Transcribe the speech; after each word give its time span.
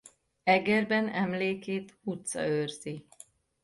Egerben 0.45 1.07
emlékét 1.09 1.97
utca 2.03 2.45
őrzi. 2.47 3.05